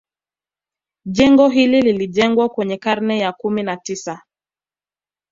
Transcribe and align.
Jengo 1.05 1.49
hili 1.49 1.81
lilijengwa 1.81 2.49
kwenye 2.49 2.77
karne 2.77 3.19
ya 3.19 3.31
kumi 3.33 3.63
na 3.63 3.77
tisa 3.77 4.21